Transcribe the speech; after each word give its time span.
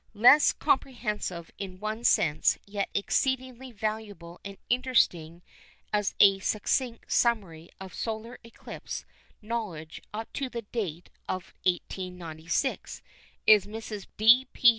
Less 0.15 0.51
comprehensive 0.51 1.51
in 1.59 1.79
one 1.79 2.03
sense 2.03 2.57
yet 2.65 2.89
exceedingly 2.95 3.71
valuable 3.71 4.39
and 4.43 4.57
interesting 4.67 5.43
as 5.93 6.15
a 6.19 6.39
succinct 6.39 7.11
summary 7.11 7.69
of 7.79 7.93
solar 7.93 8.39
eclipse 8.43 9.05
knowledge 9.43 10.01
up 10.11 10.33
to 10.33 10.49
the 10.49 10.63
date 10.63 11.11
of 11.29 11.53
1896 11.67 13.03
is 13.45 13.67
Mrs. 13.67 14.07
D. 14.17 14.47
P. 14.53 14.69